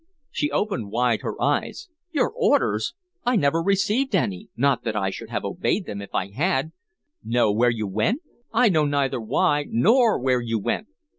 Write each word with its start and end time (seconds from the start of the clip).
She 0.31 0.49
opened 0.49 0.89
wide 0.89 1.21
her 1.21 1.39
eyes. 1.39 1.87
"Your 2.11 2.31
orders? 2.31 2.95
I 3.23 3.35
never 3.35 3.61
received 3.61 4.15
any, 4.15 4.49
not 4.57 4.83
that 4.83 4.95
I 4.95 5.11
should 5.11 5.29
have 5.29 5.45
obeyed 5.45 5.85
them 5.85 6.01
if 6.01 6.15
I 6.15 6.31
had. 6.31 6.71
Know 7.23 7.51
where 7.51 7.69
you 7.69 7.85
went? 7.87 8.23
I 8.51 8.67
know 8.69 8.85
neither 8.87 9.21
why 9.21 9.67
nor 9.69 10.19
where 10.19 10.41
you 10.41 10.57
went!" 10.57 10.87